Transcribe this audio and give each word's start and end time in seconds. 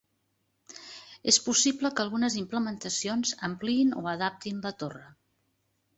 És 1.33 1.37
possible 1.49 1.91
que 1.99 2.03
algunes 2.05 2.37
implementacions 2.41 3.35
ampliïn 3.49 3.95
o 4.03 4.03
adaptin 4.17 4.65
la 4.69 4.77
torre. 4.85 5.05